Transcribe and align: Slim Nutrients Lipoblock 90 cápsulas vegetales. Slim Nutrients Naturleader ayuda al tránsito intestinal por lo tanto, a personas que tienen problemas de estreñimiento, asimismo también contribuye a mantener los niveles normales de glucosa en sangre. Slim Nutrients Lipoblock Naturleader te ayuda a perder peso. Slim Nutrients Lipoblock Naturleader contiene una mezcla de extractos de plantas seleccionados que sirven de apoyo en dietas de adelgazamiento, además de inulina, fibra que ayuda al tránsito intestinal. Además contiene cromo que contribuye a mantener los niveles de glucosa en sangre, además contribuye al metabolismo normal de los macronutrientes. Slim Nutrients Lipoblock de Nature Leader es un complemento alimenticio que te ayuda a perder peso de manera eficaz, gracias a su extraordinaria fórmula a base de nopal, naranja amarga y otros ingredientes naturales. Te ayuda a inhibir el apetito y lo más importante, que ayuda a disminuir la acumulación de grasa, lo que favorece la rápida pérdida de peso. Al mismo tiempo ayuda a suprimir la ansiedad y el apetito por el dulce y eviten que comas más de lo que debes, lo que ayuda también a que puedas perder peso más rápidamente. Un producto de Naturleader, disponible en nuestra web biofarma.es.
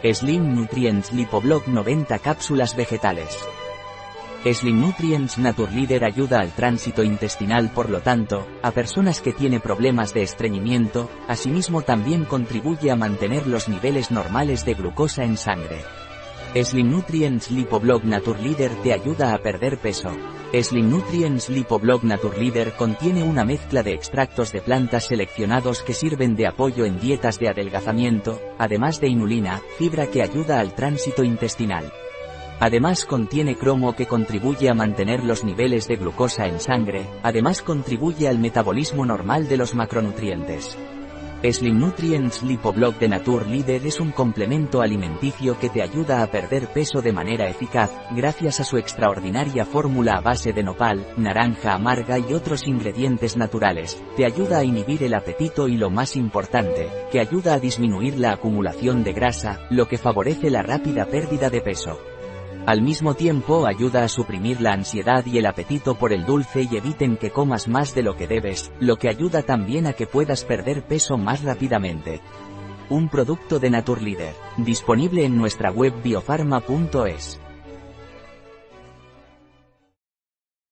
Slim 0.00 0.54
Nutrients 0.54 1.12
Lipoblock 1.12 1.66
90 1.66 2.20
cápsulas 2.20 2.76
vegetales. 2.76 3.36
Slim 4.44 4.80
Nutrients 4.80 5.38
Naturleader 5.38 6.04
ayuda 6.04 6.38
al 6.38 6.52
tránsito 6.52 7.02
intestinal 7.02 7.70
por 7.70 7.90
lo 7.90 8.00
tanto, 8.00 8.46
a 8.62 8.70
personas 8.70 9.20
que 9.20 9.32
tienen 9.32 9.60
problemas 9.60 10.14
de 10.14 10.22
estreñimiento, 10.22 11.10
asimismo 11.26 11.82
también 11.82 12.24
contribuye 12.24 12.92
a 12.92 12.96
mantener 12.96 13.48
los 13.48 13.68
niveles 13.68 14.12
normales 14.12 14.64
de 14.64 14.74
glucosa 14.74 15.24
en 15.24 15.36
sangre. 15.36 15.82
Slim 16.54 16.92
Nutrients 16.92 17.50
Lipoblock 17.50 18.04
Naturleader 18.04 18.70
te 18.84 18.92
ayuda 18.92 19.34
a 19.34 19.38
perder 19.38 19.78
peso. 19.78 20.12
Slim 20.52 20.88
Nutrients 20.90 21.50
Lipoblock 21.50 22.04
Naturleader 22.04 22.72
contiene 22.72 23.22
una 23.22 23.44
mezcla 23.44 23.82
de 23.82 23.92
extractos 23.92 24.50
de 24.50 24.62
plantas 24.62 25.04
seleccionados 25.04 25.82
que 25.82 25.92
sirven 25.92 26.36
de 26.36 26.46
apoyo 26.46 26.86
en 26.86 26.98
dietas 26.98 27.38
de 27.38 27.50
adelgazamiento, 27.50 28.40
además 28.56 28.98
de 28.98 29.08
inulina, 29.08 29.60
fibra 29.76 30.06
que 30.06 30.22
ayuda 30.22 30.58
al 30.60 30.74
tránsito 30.74 31.22
intestinal. 31.22 31.92
Además 32.60 33.04
contiene 33.04 33.56
cromo 33.56 33.94
que 33.94 34.06
contribuye 34.06 34.70
a 34.70 34.74
mantener 34.74 35.22
los 35.22 35.44
niveles 35.44 35.86
de 35.86 35.96
glucosa 35.96 36.46
en 36.46 36.60
sangre, 36.60 37.04
además 37.22 37.60
contribuye 37.60 38.26
al 38.26 38.38
metabolismo 38.38 39.04
normal 39.04 39.48
de 39.48 39.58
los 39.58 39.74
macronutrientes. 39.74 40.78
Slim 41.40 41.78
Nutrients 41.78 42.42
Lipoblock 42.42 42.98
de 42.98 43.08
Nature 43.08 43.46
Leader 43.46 43.86
es 43.86 44.00
un 44.00 44.10
complemento 44.10 44.82
alimenticio 44.82 45.56
que 45.56 45.68
te 45.68 45.82
ayuda 45.82 46.24
a 46.24 46.26
perder 46.26 46.66
peso 46.66 47.00
de 47.00 47.12
manera 47.12 47.48
eficaz, 47.48 47.92
gracias 48.10 48.58
a 48.58 48.64
su 48.64 48.76
extraordinaria 48.76 49.64
fórmula 49.64 50.14
a 50.14 50.20
base 50.20 50.52
de 50.52 50.64
nopal, 50.64 51.06
naranja 51.16 51.74
amarga 51.74 52.18
y 52.18 52.34
otros 52.34 52.66
ingredientes 52.66 53.36
naturales. 53.36 54.02
Te 54.16 54.24
ayuda 54.24 54.58
a 54.58 54.64
inhibir 54.64 55.04
el 55.04 55.14
apetito 55.14 55.68
y 55.68 55.76
lo 55.76 55.90
más 55.90 56.16
importante, 56.16 56.90
que 57.12 57.20
ayuda 57.20 57.54
a 57.54 57.60
disminuir 57.60 58.18
la 58.18 58.32
acumulación 58.32 59.04
de 59.04 59.12
grasa, 59.12 59.60
lo 59.70 59.86
que 59.86 59.96
favorece 59.96 60.50
la 60.50 60.62
rápida 60.62 61.04
pérdida 61.04 61.50
de 61.50 61.60
peso. 61.60 62.00
Al 62.68 62.82
mismo 62.82 63.14
tiempo 63.14 63.66
ayuda 63.66 64.04
a 64.04 64.08
suprimir 64.08 64.60
la 64.60 64.74
ansiedad 64.74 65.24
y 65.24 65.38
el 65.38 65.46
apetito 65.46 65.94
por 65.94 66.12
el 66.12 66.26
dulce 66.26 66.68
y 66.70 66.76
eviten 66.76 67.16
que 67.16 67.30
comas 67.30 67.66
más 67.66 67.94
de 67.94 68.02
lo 68.02 68.14
que 68.14 68.26
debes, 68.26 68.70
lo 68.78 68.96
que 68.96 69.08
ayuda 69.08 69.40
también 69.40 69.86
a 69.86 69.94
que 69.94 70.06
puedas 70.06 70.44
perder 70.44 70.86
peso 70.86 71.16
más 71.16 71.42
rápidamente. 71.42 72.20
Un 72.90 73.08
producto 73.08 73.58
de 73.58 73.70
Naturleader, 73.70 74.34
disponible 74.58 75.24
en 75.24 75.38
nuestra 75.38 75.70
web 75.70 75.94
biofarma.es. 76.02 77.40